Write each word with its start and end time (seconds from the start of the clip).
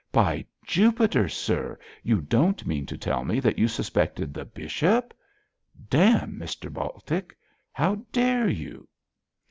'By 0.11 0.43
Jupiter! 0.65 1.29
sir, 1.29 1.77
you 2.01 2.21
don't 2.21 2.65
mean 2.65 2.87
to 2.87 2.97
tell 2.97 3.23
me 3.23 3.39
that 3.39 3.59
you 3.59 3.67
suspected 3.67 4.33
the 4.33 4.45
bishop? 4.45 5.13
Damme, 5.91 6.39
Mr 6.39 6.73
Baltic, 6.73 7.37
how 7.71 7.93
dare 8.11 8.49
you?' 8.49 8.87